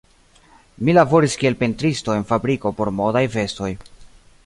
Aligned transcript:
Mi 0.87 0.95
laboris 0.99 1.35
kiel 1.43 1.59
pentristo 1.61 2.17
en 2.17 2.27
fabriko 2.33 2.75
por 2.81 2.93
modaj 3.03 3.25
vestoj. 3.39 3.73